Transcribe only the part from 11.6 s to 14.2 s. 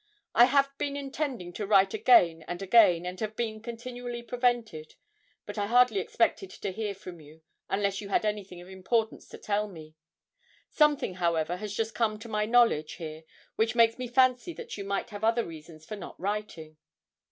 just come to my knowledge here which makes me